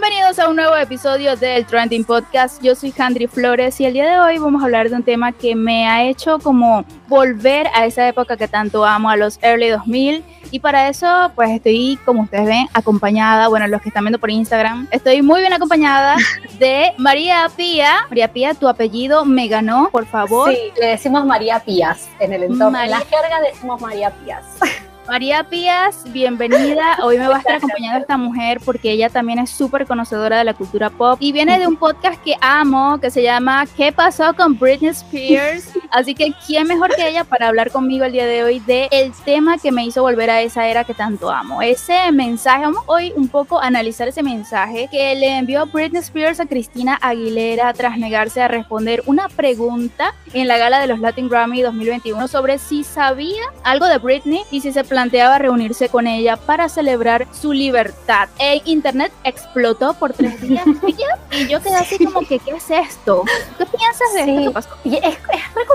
[0.00, 2.62] Bienvenidos a un nuevo episodio del Trending Podcast.
[2.62, 5.30] Yo soy Handry Flores y el día de hoy vamos a hablar de un tema
[5.32, 9.68] que me ha hecho como volver a esa época que tanto amo, a los early
[9.68, 10.24] 2000.
[10.52, 14.30] Y para eso, pues estoy, como ustedes ven, acompañada, bueno, los que están viendo por
[14.30, 16.16] Instagram, estoy muy bien acompañada
[16.58, 18.06] de María Pía.
[18.08, 20.50] María Pía, tu apellido me ganó, por favor.
[20.50, 22.80] Sí, le decimos María Pías en el entorno.
[22.80, 24.46] En la jerga decimos María Pías.
[25.10, 26.98] María Pías, bienvenida.
[27.02, 30.44] Hoy me va a estar acompañando esta mujer porque ella también es súper conocedora de
[30.44, 34.32] la cultura pop y viene de un podcast que amo que se llama ¿Qué pasó
[34.36, 35.72] con Britney Spears?
[35.90, 39.12] Así que, ¿quién mejor que ella para hablar conmigo el día de hoy de el
[39.12, 41.62] tema que me hizo volver a esa era que tanto amo?
[41.62, 46.40] Ese mensaje, vamos hoy un poco a analizar ese mensaje que le envió Britney Spears
[46.40, 51.28] a Cristina Aguilera tras negarse a responder una pregunta en la gala de los Latin
[51.28, 56.36] Grammy 2021 sobre si sabía algo de Britney y si se planteaba reunirse con ella
[56.36, 58.28] para celebrar su libertad.
[58.38, 60.64] En internet explotó por tres días
[61.32, 63.24] y yo quedé así como que, ¿qué es esto?
[63.58, 64.68] ¿Qué piensas de esto que pasó?
[64.84, 65.18] Y es,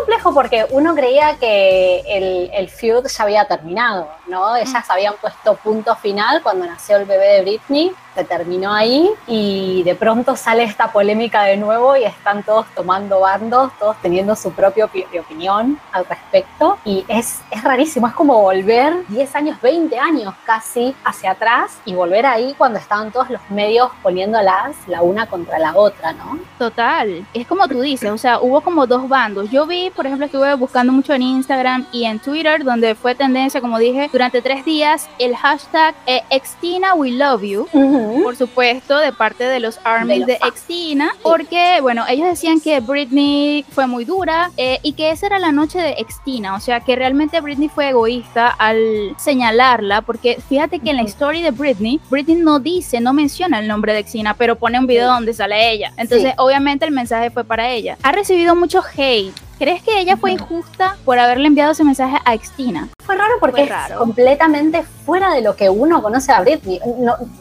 [0.06, 4.56] complejo porque uno creía que el, el feud ya había terminado, ¿no?
[4.56, 4.92] Ellas mm.
[4.92, 9.94] habían puesto punto final cuando nació el bebé de Britney se terminó ahí y de
[9.94, 14.86] pronto sale esta polémica de nuevo y están todos tomando bandos, todos teniendo su propia
[14.86, 20.96] opinión al respecto y es, es rarísimo, es como volver 10 años, 20 años casi
[21.04, 25.76] hacia atrás y volver ahí cuando estaban todos los medios poniéndolas la una contra la
[25.76, 26.40] otra, ¿no?
[26.58, 29.52] Total, es como tú dices, o sea, hubo como dos bandos.
[29.52, 33.62] Yo vi, por ejemplo, estuve buscando mucho en Instagram y en Twitter, donde fue tendencia,
[33.62, 37.68] como dije, durante tres días, el hashtag eh, Extina We Love You
[38.24, 43.66] por supuesto, de parte de los armies de, Extina, porque, bueno, ellos decían que Britney
[43.70, 46.96] fue muy dura eh, y que esa era la noche de Extina, o sea, que
[46.96, 52.36] realmente Britney fue egoísta al señalarla, porque fíjate que en la historia de Britney, Britney
[52.36, 55.94] no dice, no menciona el nombre de Extina, pero pone un video donde sale ella.
[55.98, 57.98] Entonces, obviamente el mensaje fue para ella.
[58.04, 62.34] Ha recibido mucho hate ¿Crees que ella fue injusta por haberle enviado ese mensaje a
[62.34, 62.90] Extina?
[63.06, 66.80] Fue raro porque es completamente fuera de lo que uno conoce a Britney.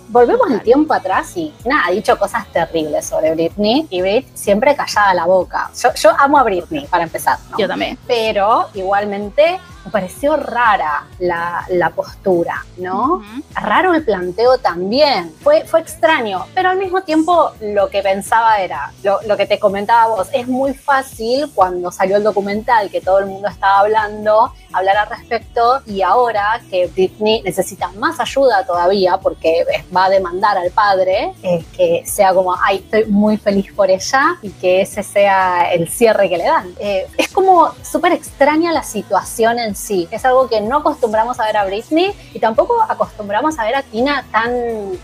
[0.08, 4.76] volvemos el tiempo atrás y nada, ha dicho cosas terribles sobre Britney y Brit siempre
[4.76, 5.70] callada la boca.
[5.96, 7.38] Yo, amo a Britney, para empezar.
[7.58, 7.98] Yo también.
[8.06, 13.22] Pero igualmente me pareció rara la, la postura, ¿no?
[13.54, 18.92] Raro el planteo también, fue, fue extraño, pero al mismo tiempo lo que pensaba era,
[19.02, 23.18] lo, lo, que te comentaba vos, es muy fácil cuando salió el documental que todo
[23.18, 25.53] el mundo estaba hablando, hablar al respecto
[25.86, 31.64] y ahora que Britney necesita más ayuda todavía porque va a demandar al padre, eh,
[31.76, 36.28] que sea como, ay, estoy muy feliz por ella y que ese sea el cierre
[36.28, 36.74] que le dan.
[36.78, 40.08] Eh, es como súper extraña la situación en sí.
[40.10, 43.82] Es algo que no acostumbramos a ver a Britney y tampoco acostumbramos a ver a
[43.82, 44.52] Tina tan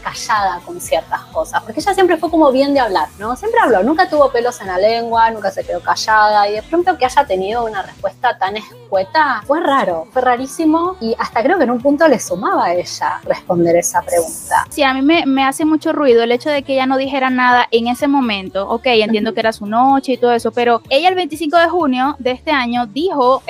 [0.02, 3.36] callada con ciertas cosas, porque ella siempre fue como bien de hablar, ¿no?
[3.36, 6.96] Siempre habló, nunca tuvo pelos en la lengua, nunca se quedó callada y de pronto
[6.98, 11.64] que haya tenido una respuesta tan escueta fue raro, fue rarísimo y hasta creo que
[11.64, 14.66] en un punto le sumaba a ella responder esa pregunta.
[14.70, 17.30] Sí, a mí me, me hace mucho ruido el hecho de que ella no dijera
[17.30, 18.68] nada en ese momento.
[18.68, 22.16] Ok, entiendo que era su noche y todo eso, pero ella el 25 de junio
[22.18, 23.42] de este año dijo,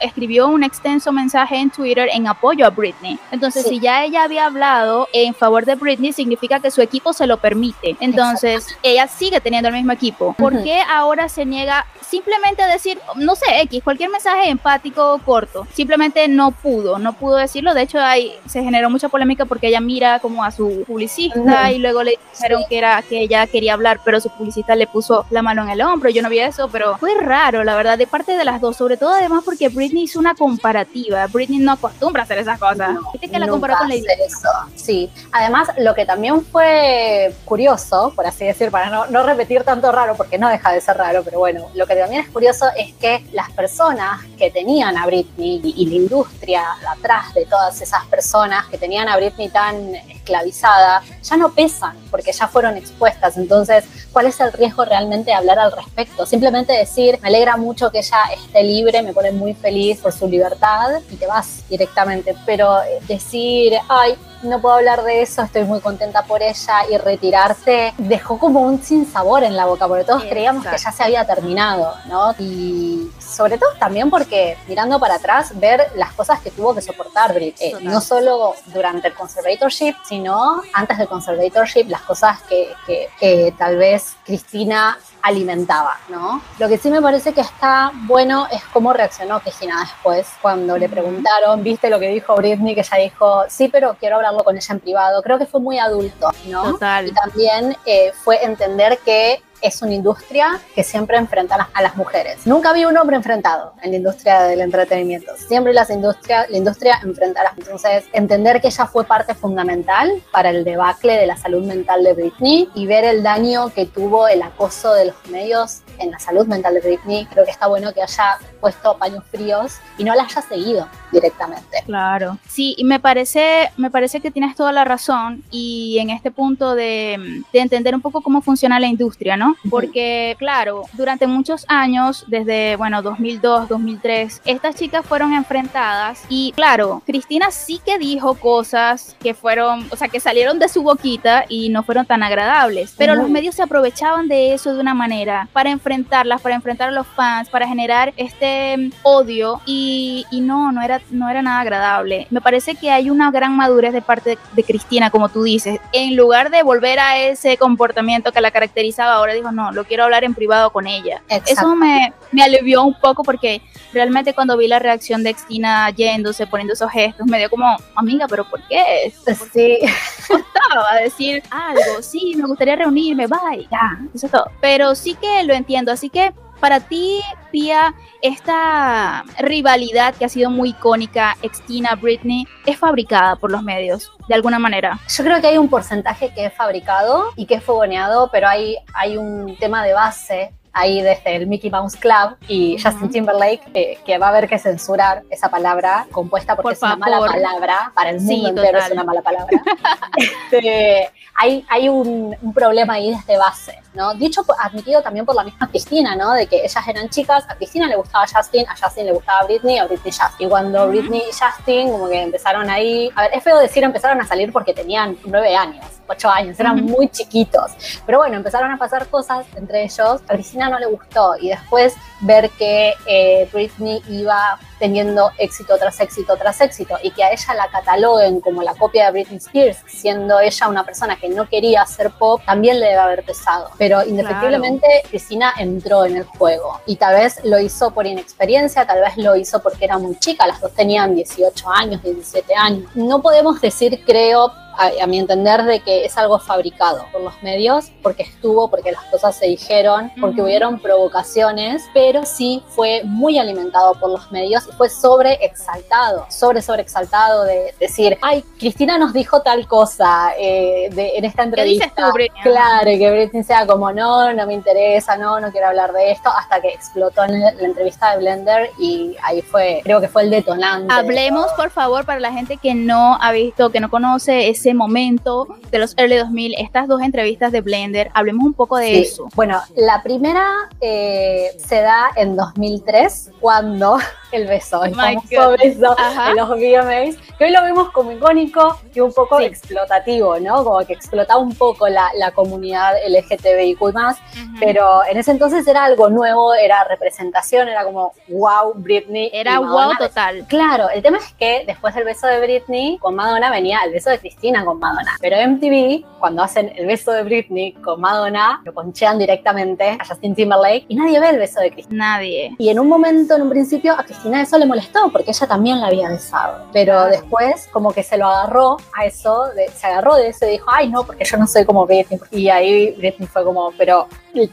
[0.00, 3.18] escribió un extenso mensaje en Twitter en apoyo a Britney.
[3.32, 7.26] Entonces, si ya ella había hablado en favor de Britney, significa que su equipo se
[7.26, 7.96] lo permite.
[8.00, 10.34] Entonces, ella sigue teniendo el mismo equipo.
[10.38, 15.18] ¿Por qué ahora se niega simplemente a decir, no sé, X, cualquier mensaje empático o
[15.18, 15.66] corto?
[15.72, 17.74] Simplemente no pudo, no pudo decirlo.
[17.74, 21.78] De hecho, ahí se generó mucha polémica porque ella mira como a su publicista y
[21.78, 25.42] luego le dijeron que era que ella quería hablar, pero su publicista le puso la
[25.42, 26.10] mano en el hombro.
[26.10, 28.96] Yo no vi eso, pero fue raro, la verdad, de parte de las dos, sobre
[28.96, 31.26] todo además porque Britney hizo una comparativa.
[31.26, 32.96] Britney no acostumbra a hacer esas cosas.
[33.12, 34.48] Viste que la comparó con Lady eso.
[34.74, 35.10] Sí.
[35.32, 40.14] Además, lo que también fue curioso, por así decir, para no, no, repetir tanto raro,
[40.16, 43.24] porque no deja de ser raro, pero bueno, lo que también es curioso es que
[43.32, 48.66] las personas que tenían a Britney y, y la industria atrás de todas esas personas
[48.66, 53.36] que tenían a Britney tan esclavizada, ya no pesan porque ya fueron expuestas.
[53.36, 56.26] Entonces, ¿cuál es el riesgo realmente de hablar al respecto?
[56.26, 60.28] Simplemente decir, me alegra mucho que ella esté libre, me pone muy feliz por su
[60.28, 62.34] libertad y te vas directamente.
[62.44, 66.96] Pero eh, decir, ay, no puedo hablar de eso, estoy muy contenta por ella y
[66.96, 71.26] retirarse dejó como un sinsabor en la boca, porque todos creíamos que ya se había
[71.26, 72.34] terminado, ¿no?
[72.38, 77.34] Y sobre todo también porque mirando para atrás, ver las cosas que tuvo que soportar
[77.34, 82.72] Brit, eh, no solo durante el conservatorship, sino antes del conservatorship, las cosas que,
[83.18, 86.42] que, tal vez Cristina alimentaba, ¿no?
[86.58, 90.88] Lo que sí me parece que está bueno es cómo reaccionó Cristina después cuando le
[90.88, 94.74] preguntaron, viste lo que dijo Britney, que ella dijo, sí, pero quiero hablarlo con ella
[94.74, 95.22] en privado.
[95.22, 96.72] Creo que fue muy adulto, ¿no?
[96.72, 97.06] Total.
[97.08, 102.46] Y también eh, fue entender que es una industria que siempre enfrenta a las mujeres.
[102.46, 105.32] Nunca vi un hombre enfrentado en la industria del entretenimiento.
[105.36, 107.58] Siempre las industria, la industria enfrenta a las.
[107.58, 112.14] Entonces, entender que ella fue parte fundamental para el debacle de la salud mental de
[112.14, 116.46] Britney y ver el daño que tuvo el acoso de los medios en la salud
[116.46, 120.24] mental de Britney, creo que está bueno que haya puesto paños fríos y no la
[120.24, 121.82] haya seguido directamente.
[121.86, 122.38] Claro.
[122.48, 126.74] Sí, y me parece, me parece que tienes toda la razón y en este punto
[126.74, 129.47] de, de entender un poco cómo funciona la industria, ¿no?
[129.70, 137.02] Porque, claro, durante muchos años, desde, bueno, 2002, 2003, estas chicas fueron enfrentadas y, claro,
[137.06, 141.68] Cristina sí que dijo cosas que fueron, o sea, que salieron de su boquita y
[141.68, 145.70] no fueron tan agradables, pero los medios se aprovechaban de eso de una manera para
[145.70, 150.82] enfrentarlas, para enfrentar a los fans, para generar este mm, odio y, y no, no
[150.82, 152.26] era, no era nada agradable.
[152.30, 155.80] Me parece que hay una gran madurez de parte de, de Cristina, como tú dices,
[155.92, 160.04] en lugar de volver a ese comportamiento que la caracterizaba, ahora dijo, no, lo quiero
[160.04, 161.22] hablar en privado con ella.
[161.28, 161.52] Exacto.
[161.52, 163.62] Eso me, me alivió un poco porque
[163.92, 168.26] realmente cuando vi la reacción de Cristina yéndose, poniendo esos gestos, me dio como, amiga,
[168.28, 169.12] pero ¿por qué?
[169.52, 169.78] Sí.
[170.26, 174.50] Costaba decir algo, sí, me gustaría reunirme, bye, ya, eso es todo.
[174.60, 177.20] Pero sí que lo entiendo, así que para ti,
[177.50, 184.12] Pia, esta rivalidad que ha sido muy icónica, Xtina, Britney, es fabricada por los medios,
[184.28, 184.98] de alguna manera.
[185.08, 188.76] Yo creo que hay un porcentaje que es fabricado y que es fogoneado, pero hay,
[188.92, 192.76] hay un tema de base ahí desde el Mickey Mouse Club y.
[192.82, 196.96] Justin Timberlake que va a haber que censurar esa palabra compuesta porque Por es una
[196.96, 198.82] mala palabra para el mundo Sí, entero total.
[198.86, 199.48] es una mala palabra
[200.16, 204.14] Este, hay, hay un, un problema ahí desde base ¿no?
[204.14, 206.32] dicho admitido también por la misma Cristina ¿no?
[206.32, 209.78] de que ellas eran chicas a Cristina le gustaba Justin a Justin le gustaba Britney
[209.78, 210.88] a Britney Justin y cuando.
[210.88, 214.52] Britney y Justin como que empezaron ahí a ver es feo decir empezaron a salir
[214.52, 216.96] porque tenían nueve años ocho años eran Ujú.
[216.96, 217.72] muy chiquitos
[218.06, 220.20] pero bueno, empezaron a pasar cosas entre ellos.
[220.28, 225.98] A Cristina no le gustó y después ver que eh, Britney iba teniendo éxito tras
[226.00, 229.78] éxito tras éxito y que a ella la cataloguen como la copia de Britney Spears,
[229.88, 233.70] siendo ella una persona que no quería hacer pop, también le debe haber pesado.
[233.76, 239.00] Pero indefectiblemente Cristina entró en el juego y tal vez lo hizo por inexperiencia, tal
[239.00, 242.90] vez lo hizo porque era muy chica, las dos tenían 18 años, 17 años.
[242.94, 247.42] No podemos decir, creo, a, a mi entender, de que es algo fabricado por los
[247.42, 250.44] medios, porque estuvo, porque las cosas se dijeron, porque Ujú.
[250.44, 256.62] hubieron provocaciones, pero sí fue muy alimentado por los medios y fue sobre exaltado, sobre
[256.62, 261.48] sobre exaltado de decir, ay, Cristina nos dijo tal cosa eh, de, en esta ¿Qué
[261.48, 261.84] entrevista.
[261.86, 262.42] dices tú, Britney?
[262.42, 266.28] Claro, que Britney sea como, no, no me interesa, no, no quiero hablar de esto,
[266.30, 270.30] hasta que explotó en la entrevista de Blender y ahí fue, creo que fue el
[270.30, 270.92] detonante.
[270.92, 274.67] de Hablemos, por favor, para la gente que no ha visto, que no conoce ese
[274.74, 278.98] momento de los early 2000, estas dos entrevistas de Blender, hablemos un poco de Sí.
[279.02, 279.28] eso.
[279.34, 280.46] Bueno, la primera
[280.80, 283.98] eh, se da en 2003 cuando
[284.32, 286.28] el beso, el My famoso beso Ajá.
[286.30, 289.44] de los VMAs, que hoy lo vemos como icónico y un poco Sí.
[289.44, 290.64] explotativo, ¿no?
[290.64, 294.56] Como que explotaba un poco la, la comunidad LGTBIQ más, Ujú.
[294.60, 299.30] pero en ese entonces era algo nuevo, era representación, era como wow, Britney.
[299.32, 300.44] Era y wow total.
[300.48, 304.10] Claro, el tema es que después del beso de Britney con Madonna venía el beso
[304.10, 305.16] de Cristina con Madonna.
[305.20, 310.34] Pero MTV, cuando hacen el beso de Britney con Madonna, lo ponchean directamente a Justin
[310.34, 312.16] Timberlake y nadie ve el beso de Cristina.
[312.16, 312.54] Nadie.
[312.58, 315.80] Y en un momento, en un principio, a Cristina eso le molestó porque ella también
[315.80, 316.64] la había besado.
[316.72, 320.50] Pero después, como que se lo agarró a eso, de- se agarró de eso y
[320.52, 322.18] dijo, ay, no, porque yo no soy como Britney.
[322.30, 324.06] Y ahí Britney fue como, pero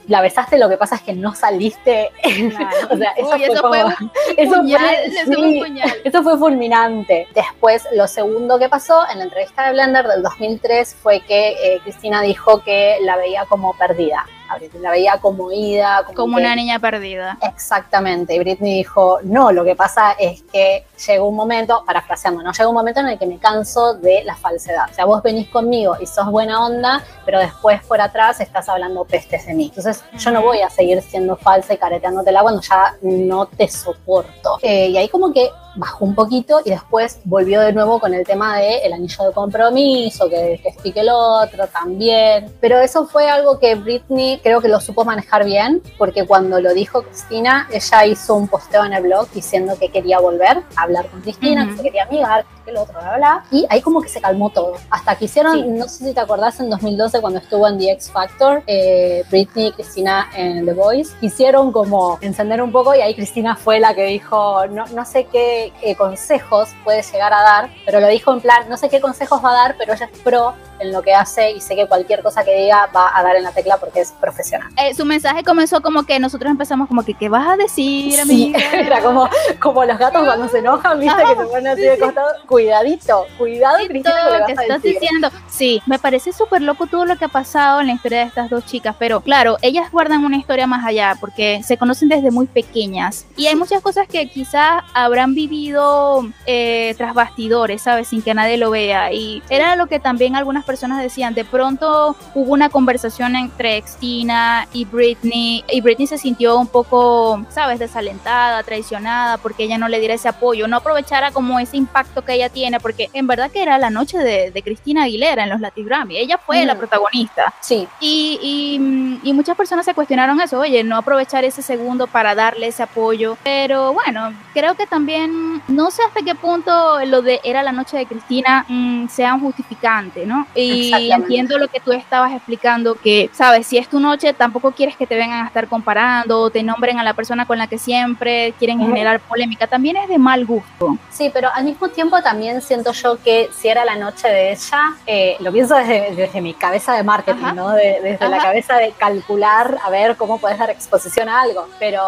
[0.07, 2.11] la besaste, lo que pasa es que no saliste.
[2.23, 2.75] Claro.
[2.91, 5.51] o sea, eso Uy, fue eso como- fue un eso puñal, fue- eso fue un
[5.51, 5.59] sí.
[5.59, 5.93] puñal.
[6.03, 7.27] Eso fue fulminante.
[7.35, 11.79] Después, lo segundo que pasó en la entrevista de Blender del 2003 fue que eh,
[11.83, 14.25] Cristina dijo que la veía como perdida.
[14.49, 17.37] A Britney la veía como ida, como, Como que- una niña perdida.
[17.41, 18.35] Exactamente.
[18.35, 22.51] Y Britney dijo, no, lo que pasa es que llegó un momento, parafraseando, ¿no?
[22.51, 24.89] Llegó un momento en el que me canso de la falsedad.
[24.89, 29.03] O sea, vos venís conmigo y sos buena onda, pero después por atrás estás hablando
[29.05, 29.65] pestes de mí.
[29.65, 34.57] Entonces, yo no voy a seguir siendo falsa y careteándotela cuando ya no te soporto.
[34.61, 38.25] Eh, y ahí como que bajó un poquito y después volvió de nuevo con el
[38.25, 42.51] tema de el anillo de compromiso, que, que esto y que el otro también.
[42.61, 46.73] Pero eso fue algo que Britney creo que lo supo manejar bien, porque cuando lo
[46.73, 51.07] dijo Cristina, ella hizo un posteo en el blog diciendo que quería volver a hablar
[51.07, 54.09] con Cristina, que se quería amigar, que el otro, bla, bla, y ahí como que
[54.09, 54.73] se calmó todo.
[54.89, 58.11] Hasta que hicieron, no sé si te acordás, en 2012 cuando estuvo en The X
[58.11, 63.15] Factor, eh, Britney y Cristina en The Voice, hicieron como encender un poco y ahí
[63.15, 67.99] Cristina fue la que dijo, no, no sé qué consejos puede llegar a dar, pero
[67.99, 70.53] lo dijo en plan, no sé qué consejos va a dar, pero ella es pro
[70.79, 73.43] en lo que hace y sé que cualquier cosa que diga va a dar en
[73.43, 74.69] la tecla porque es profesional.
[74.77, 78.59] Eh, su mensaje comenzó como que nosotros empezamos como que, ¿qué vas a decir, amiga?
[78.59, 79.29] Sí, era como,
[79.61, 82.29] como los gatos cuando se enojan, viste, que se ponen así de costado.
[82.55, 85.29] Cuidadito, cuidado, Cristina, que, estás diciendo.
[85.49, 88.49] Sí, me parece súper loco todo lo que ha pasado en la historia de estas
[88.49, 92.47] dos chicas, pero claro, ellas guardan una historia más allá porque se conocen desde muy
[92.47, 98.07] pequeñas y hay muchas cosas que quizás habrán vivido eh, tras bastidores, ¿sabes?
[98.07, 102.15] Sin que nadie lo vea y era lo que también algunas personas decían, de pronto
[102.35, 108.63] hubo una conversación entre Xtina y Britney y Britney se sintió un poco, sabes, desalentada,
[108.63, 112.44] traicionada porque ella no le diera ese apoyo, no aprovechara como ese impacto que ella
[112.49, 115.85] tiene, porque en verdad que era la noche de, de Cristina Aguilera en los Latin
[115.85, 116.77] Grammy, ella fue la mm.
[116.77, 117.53] protagonista.
[117.61, 117.87] Sí.
[117.99, 122.67] Y, y, y muchas personas se cuestionaron eso, oye, no aprovechar ese segundo para darle
[122.67, 127.63] ese apoyo, pero bueno, creo que también, no sé hasta qué punto lo de era
[127.63, 130.47] la noche de Cristina mm, sea un justificante, ¿no?
[130.55, 134.95] Y entiendo lo que tú estabas explicando, que, sabes, si es tu noche, tampoco quieres
[134.95, 137.77] que te vengan a estar comparando o te nombren a la persona con la que
[137.77, 139.67] siempre quieren generar polémica.
[139.67, 140.97] También es de mal gusto.
[141.09, 144.95] Sí, pero al mismo tiempo también siento yo que si era la noche de ella,
[145.05, 147.71] eh, lo pienso desde, mi cabeza de marketing, ¿no?
[147.71, 151.67] desde la cabeza de calcular, a ver cómo puedes dar exposición a algo.
[151.79, 152.01] Pero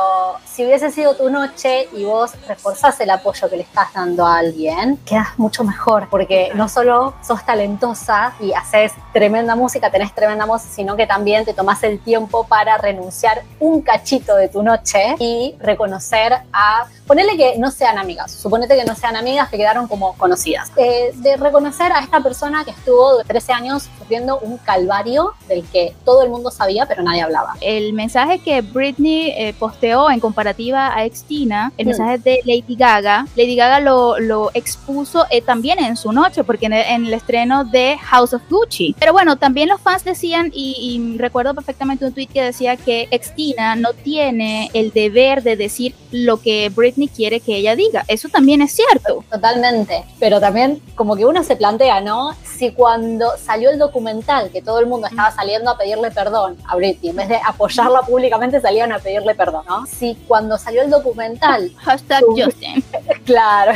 [0.46, 4.38] si hubiese sido tu noche y vos reforzás el apoyo que le estás dando a
[4.38, 7.98] alguien, quedas mucho mejor, porque no solo sos talentosa,
[8.40, 12.78] y haces tremenda música, tenés tremenda música, sino que también te tomás el tiempo para
[12.78, 18.76] renunciar un cachito de tu noche y reconocer a, ponerle que no sean amigas, suponete
[18.76, 22.72] que no sean amigas, que quedaron como conocidas, eh, de reconocer a esta persona que
[22.72, 27.56] estuvo 13 años sufriendo un calvario del que todo el mundo sabía, pero nadie hablaba.
[27.62, 31.90] El mensaje que Britney eh, posteó en comparativa a Extina, el mm.
[31.90, 36.66] mensaje de Lady Gaga, Lady Gaga lo, lo expuso eh, también en su noche, porque
[36.66, 38.96] en el estreno de House of Gucci.
[39.00, 43.76] Pero bueno, también los fans decían, y, recuerdo perfectamente un tweet que decía que Extina
[43.76, 48.04] no tiene el deber de decir lo que Britney quiere que ella diga.
[48.08, 49.24] Eso también es cierto.
[49.30, 50.04] Totalmente.
[50.20, 52.34] Pero también como que uno se plantea, ¿no?
[52.44, 56.76] Si cuando salió el documental, que todo el mundo estaba saliendo a pedirle perdón a
[56.76, 59.86] Britney, en vez de apoyarla públicamente, salían a pedirle perdón, ¿no?
[59.86, 61.72] Si cuando salió el documental...
[61.78, 62.84] Hashtag Justin.
[63.26, 63.74] Claro.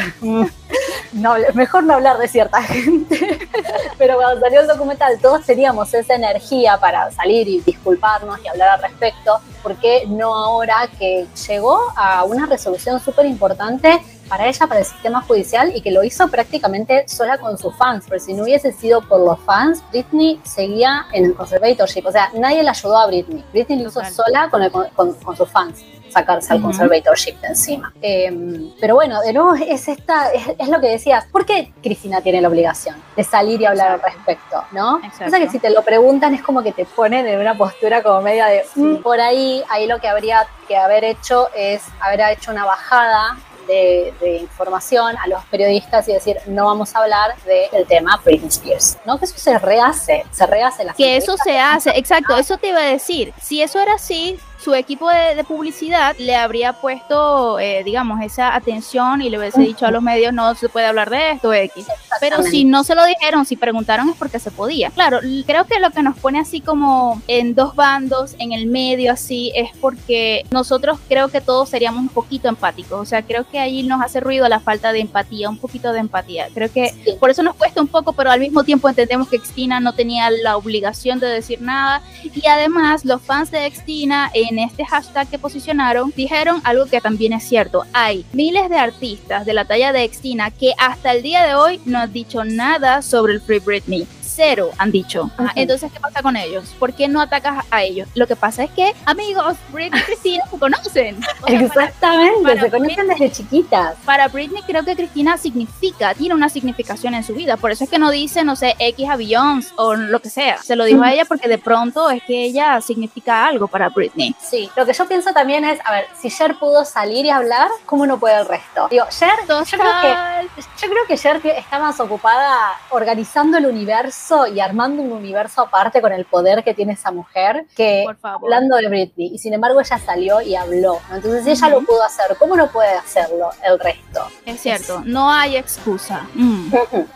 [1.11, 3.49] No, mejor no hablar de cierta gente.
[3.97, 8.69] Pero cuando salió el documental todos teníamos esa energía para salir y disculparnos y hablar
[8.69, 14.65] al respecto, ¿por qué no ahora que llegó a una resolución súper importante para ella,
[14.65, 18.33] para el sistema judicial y que lo hizo prácticamente sola con sus fans, porque si
[18.33, 22.69] no hubiese sido por los fans, Britney seguía en el conservatorship, o sea, nadie le
[22.69, 24.61] ayudó a Britney, Britney lo hizo sola con,
[24.95, 27.93] con sus fans sacarse al conservatorship de encima.
[28.01, 32.41] Em, pero bueno, de nuevo es esta, es, lo que decías, ¿por qué Cristina tiene
[32.41, 34.63] la obligación de salir y hablar al respecto?
[34.71, 34.95] ¿No?
[34.95, 38.03] O sea que si te lo preguntan es como que te ponen en una postura
[38.03, 42.21] como media de mm, por ahí, ahí lo que habría que haber hecho es haber
[42.31, 43.37] hecho una bajada
[43.71, 48.97] de, información a los periodistas y decir, no vamos a hablar del tema Britney Spears,
[49.05, 49.17] ¿no?
[49.17, 52.79] Que eso se rehace, se rehace la Que eso se hace, exacto, eso te iba
[52.79, 53.33] a decir.
[53.41, 59.21] Si eso era así, su equipo de, publicidad le habría puesto, eh, digamos, esa atención
[59.21, 61.87] y le hubiese dicho a los medios, no se puede hablar de esto, X.
[62.19, 64.91] Pero si no se lo dijeron, si preguntaron es porque se podía.
[64.91, 69.11] Claro, creo que lo que nos pone así como en dos bandos, en el medio
[69.11, 72.99] así, es porque nosotros creo que todos seríamos un poquito empáticos.
[72.99, 75.99] O sea, creo que ahí nos hace ruido la falta de empatía, un poquito de
[75.99, 76.47] empatía.
[76.53, 79.79] Creo que por eso nos cuesta un poco, pero al mismo tiempo entendemos que Extina
[79.79, 82.01] no tenía la obligación de decir nada.
[82.23, 87.33] Y además, los fans de Extina, en este hashtag que posicionaron, dijeron algo que también
[87.33, 87.83] es cierto.
[87.93, 91.81] Hay miles de artistas de la talla de Extina que hasta el día de hoy
[91.85, 95.29] no han dicho nada sobre el Free Britney cero, han dicho.
[95.55, 96.73] Entonces, ¿qué pasa con ellos?
[96.79, 98.07] ¿Por qué no atacas a ellos?
[98.15, 101.19] Lo que pasa es que, amigos, Britney y Cristina se conocen.
[101.47, 103.95] Exactamente, se conocen desde chiquitas.
[104.05, 107.57] Para Britney creo que Cristina significa, tiene una significación en su vida.
[107.57, 110.61] Por eso es que no dice, no sé, X a Beyoncé o lo que sea.
[110.61, 114.35] Se lo dijo a ella porque de pronto es que ella significa algo para Britney.
[114.39, 117.69] Sí, lo que yo pienso también es, a ver, si Cher pudo salir y hablar,
[117.85, 118.87] ¿cómo no puede el resto?
[118.89, 124.20] Digo, Cher, yo creo, que, yo creo que Cher está más ocupada organizando el universo
[124.21, 128.77] universo y armando un universo aparte con el poder que tiene esa mujer, que hablando
[128.77, 130.99] de Britney, y sin embargo ella salió y habló.
[131.13, 134.27] Entonces, ella lo pudo hacer, ¿cómo no puede hacerlo el resto?
[134.45, 136.27] Es cierto, no hay excusa.
[136.33, 136.73] Mm.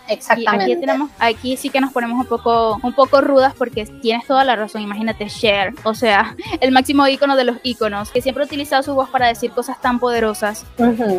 [0.07, 0.73] Exactamente.
[0.73, 4.43] aquí, tenemos, aquí sí que nos ponemos un poco, un poco rudas porque tienes toda
[4.43, 4.81] la razón.
[4.81, 8.93] Imagínate Cher, o sea, el máximo ícono de los íconos, que siempre ha utilizado su
[8.93, 10.65] voz para decir cosas tan poderosas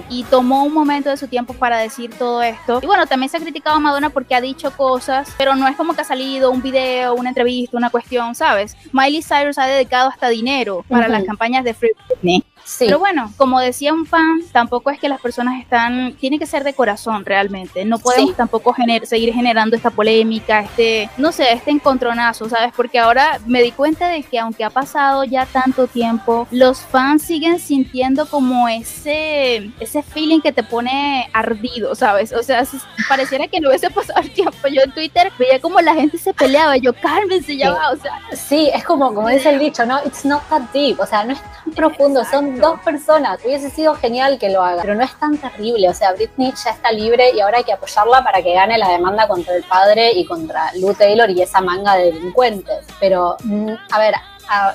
[0.08, 2.80] y tomó un momento de su tiempo para decir todo esto.
[2.82, 5.75] Y bueno, también se ha criticado a Madonna porque ha dicho cosas, pero no es
[5.76, 8.76] como que ha salido un video, una entrevista, una cuestión, ¿sabes?
[8.92, 12.44] Miley Cyrus ha dedicado hasta dinero para las campañas de Free Britney.
[12.78, 16.64] Pero bueno, como decía un fan, tampoco es que las personas están, tiene que ser
[16.64, 17.84] de corazón realmente.
[17.84, 22.72] No podemos tampoco seguir generando esta polémica, este, no sé, este encontronazo, ¿sabes?
[22.76, 27.22] Porque ahora me di cuenta de que aunque ha pasado ya tanto tiempo, los fans
[27.22, 32.32] siguen sintiendo como ese, ese feeling que te pone ardido, ¿sabes?
[32.32, 32.64] O sea,
[33.08, 34.68] pareciera que no hubiese pasado el tiempo.
[34.68, 38.12] Yo en Twitter veía como la gente se peleaba, yo, cálmense, ya va, o sea.
[38.32, 39.98] Sí, es como, como dice el dicho, ¿no?
[40.04, 43.38] It's not that deep, o sea, no es tan profundo, son dos personas.
[43.44, 45.88] Hubiese sido genial que lo haga, pero no es tan terrible.
[45.88, 48.88] O sea, Britney ya está libre y ahora hay que apoyarla para que gane la
[48.90, 52.86] demanda contra el padre y contra Lou Taylor y esa manga de delincuentes.
[53.00, 54.14] Pero, mm, a ver,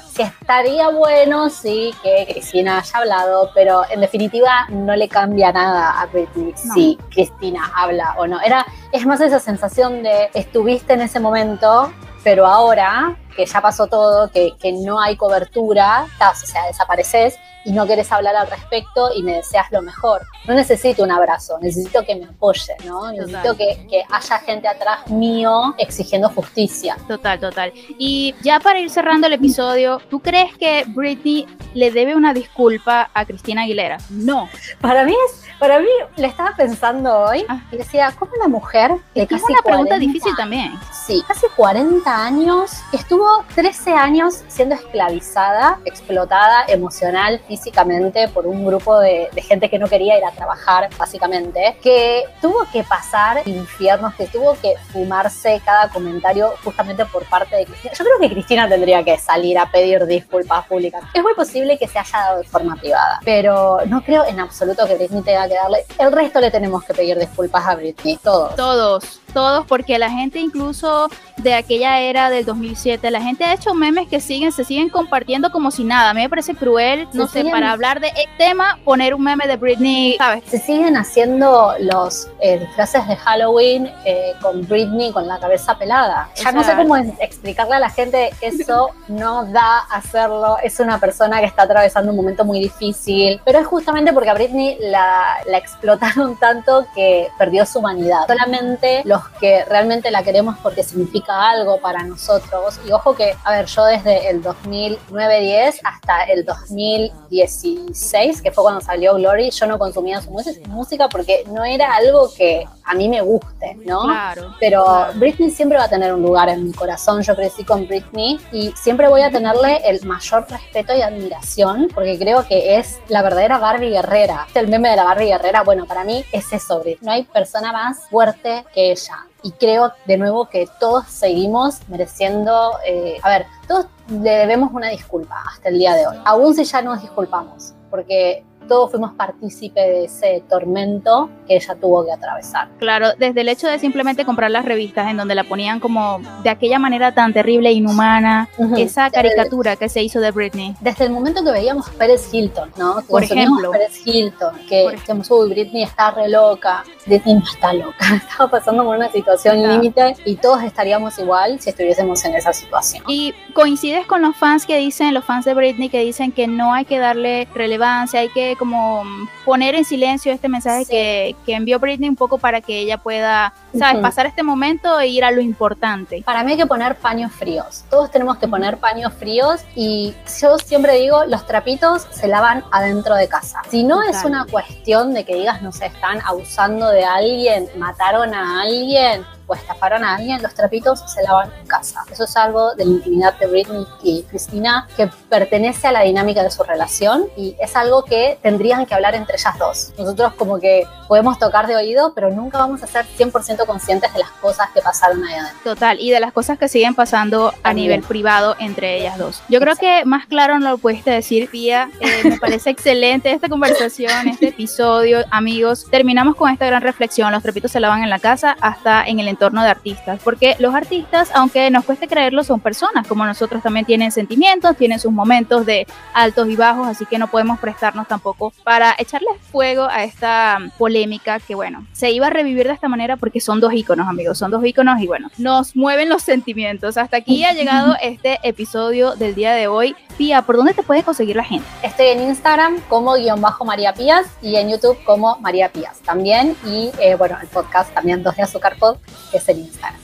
[0.07, 6.01] si estaría bueno, sí, que Cristina haya hablado, pero en definitiva no le cambia nada
[6.01, 8.41] a Britney si Cristina habla o no.
[8.41, 11.91] Era, es más esa sensación de estuviste en ese momento,
[12.23, 17.37] pero ahora que ya pasó todo, que, que no hay cobertura, estás, o sea, desapareces
[17.63, 20.21] y no quieres hablar al respecto y me deseas lo mejor.
[20.45, 23.11] No necesito un abrazo, necesito que me apoye, ¿no?
[23.11, 26.97] Necesito que, que, haya gente atrás mío exigiendo justicia.
[27.07, 27.71] Total, total.
[27.97, 33.09] Y ya para ir cerrando el episodio, ¿tú crees que Britney le debe una disculpa
[33.13, 33.97] a Cristina Aguilera?
[34.09, 34.49] No.
[34.79, 37.61] Para mí es para mí, le estaba pensando hoy ah.
[37.71, 40.73] y decía, ¿cómo una mujer casi Es una pregunta difícil también.
[40.91, 43.20] Sí, casi 40 años, estuvo
[43.55, 50.17] 13 años siendo esclavizada, explotada emocional, físicamente por un grupo de, gente que no quería
[50.17, 56.53] ir a trabajar, básicamente, que tuvo que pasar infiernos, que tuvo que fumarse cada comentario
[56.63, 57.93] justamente por parte de Cristina.
[57.97, 61.03] Yo creo que Cristina tendría que salir a pedir disculpas públicas.
[61.13, 64.85] Es muy posible que se haya dado de forma privada, pero no creo en absoluto
[64.87, 65.85] que Britney tenga darle.
[65.97, 68.55] El resto le tenemos que pedir disculpas a Britney, todos.
[68.55, 73.73] Todos, todos, porque la gente incluso de aquella era del 2007, la gente ha hecho
[73.73, 76.11] memes que siguen, se siguen compartiendo como si nada.
[76.11, 79.47] A mí me parece cruel, no sé, para hablar de el tema, poner un meme
[79.47, 80.43] de Britney, ¿sabes?
[80.47, 86.29] Se siguen haciendo los eh, disfraces de Halloween eh, con Britney con la cabeza pelada.
[86.35, 90.57] Ya no sé cómo explicarle a la gente eso no da hacerlo.
[90.63, 94.33] Es una persona que está atravesando un momento muy difícil, pero es justamente porque a
[94.33, 98.27] Britney la, la explotaron tanto que perdió su humanidad.
[98.27, 102.79] Solamente los que realmente la queremos porque significa algo para nosotros.
[102.85, 108.81] Y ojo que, a ver, yo desde el 2009-10 hasta el 2016, que fue cuando
[108.81, 113.21] salió Glory, yo no consumía su música porque no era algo que a mí me
[113.21, 114.03] guste, ¿no?
[114.03, 114.55] Claro.
[114.59, 117.21] Pero Britney siempre va a tener un lugar en mi corazón.
[117.21, 122.17] Yo crecí con Britney y siempre voy a tenerle el mayor respeto y admiración porque
[122.17, 124.47] creo que es la verdadera Barbie guerrera.
[124.53, 126.99] El meme de la Barbie guerrera, bueno, para mí es eso, Britney.
[127.01, 129.10] No hay persona más fuerte que ella
[129.43, 134.89] y creo de nuevo que todos seguimos mereciendo, eh, a ver, todos le debemos una
[134.89, 139.81] disculpa hasta el día de hoy, aún si ya nos disculpamos, porque todos fuimos partícipe
[139.81, 142.69] de ese tormento que ella tuvo que atravesar.
[142.77, 146.49] Claro, desde el hecho de simplemente comprar las revistas en donde la ponían como de
[146.49, 150.73] aquella manera tan terrible e inhumana, esa caricatura que se hizo de Britney.
[150.79, 153.01] Desde el momento que veíamos a Pérez Hilton, ¿no?
[153.09, 153.71] Por ejemplo.
[153.71, 156.85] Pérez Hilton, que decíamos, uy, Britney está re loca.
[157.07, 162.23] No está loca, estaba pasando por una situación límite y todos estaríamos igual si estuviésemos
[162.25, 163.03] en esa situación.
[163.07, 166.73] Y coincides con los fans que dicen, los fans de Britney que dicen que no
[166.73, 169.03] hay que darle relevancia, hay que como
[169.45, 173.53] poner en silencio este mensaje que, que, envió Britney un poco para que ella pueda,
[173.77, 176.21] ¿sabes?, pasar este momento e ir a lo importante.
[176.23, 177.83] Para mí hay que poner paños fríos.
[177.89, 183.15] Todos tenemos que poner paños fríos y yo siempre digo, los trapitos se lavan adentro
[183.15, 183.61] de casa.
[183.69, 188.33] Si no es una cuestión de que digas, no sé, están abusando de alguien, mataron
[188.33, 192.03] a alguien, o estafaron a alguien, los trapitos se lavan en casa.
[192.09, 196.41] Eso es algo de la intimidad de Britney y Cristina que pertenece a la dinámica
[196.41, 199.93] de su relación y es algo que tendrían que hablar entre ellas dos.
[199.97, 204.19] Nosotros como que podemos tocar de oído, pero nunca vamos a ser 100% conscientes de
[204.19, 205.73] las cosas que pasaron ahí adentro.
[205.73, 209.43] Total, y de las cosas que siguen pasando a nivel privado entre ellas dos.
[209.49, 211.89] Yo creo que más claro no lo pudiste decir, Pía.
[211.99, 215.25] Eh, me parece excelente esta conversación, este episodio.
[215.31, 217.31] Amigos, terminamos con esta gran reflexión.
[217.31, 220.75] Los trapitos se lavan en la casa hasta en el entorno de artistas, porque los
[220.75, 225.65] artistas, aunque nos cueste creerlo, son personas como nosotros, también tienen sentimientos, tienen sus momentos
[225.65, 230.59] de altos y bajos, así que no podemos prestarnos tampoco para echarle fuego a esta
[230.77, 234.37] polémica que, bueno, se iba a revivir de esta manera porque son dos íconos, amigos,
[234.37, 236.97] son dos íconos y bueno, nos mueven los sentimientos.
[236.97, 239.95] Hasta aquí ha llegado este episodio del día de hoy.
[240.19, 241.65] Pía, ¿por dónde te puede conseguir la gente?
[241.81, 246.55] Estoy en Instagram como guion bajo María Pías y en YouTube como María Pías también.
[246.63, 248.97] Y eh, bueno, el podcast también Dos de Azúcar Pod
[249.37, 250.01] es en Instagram.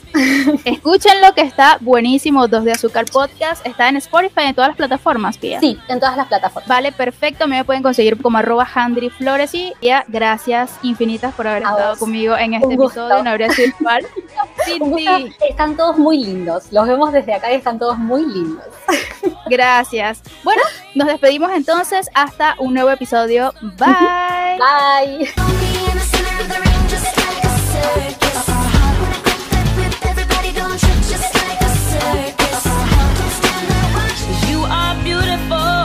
[0.64, 3.66] Escúchenlo que está buenísimo, Dos de Azúcar Podcast.
[3.66, 5.60] Está en Spotify, en todas las plataformas, Pía.
[5.60, 6.68] Sí, en todas las plataformas.
[6.68, 7.46] Vale, perfecto.
[7.46, 12.36] Me pueden conseguir como arroba Handry Flores y ya, gracias infinitas por haber estado conmigo
[12.36, 13.22] en este episodio.
[13.22, 14.06] No habría sido igual.
[15.48, 16.72] Están todos muy lindos.
[16.72, 18.64] Los vemos desde acá y están todos muy lindos.
[19.46, 20.22] Gracias.
[20.44, 20.62] Bueno,
[20.94, 23.52] nos despedimos entonces hasta un nuevo episodio.
[23.78, 24.58] Bye.
[28.18, 28.27] Bye.
[31.08, 32.66] just like a circus.
[34.50, 35.77] You are beautiful.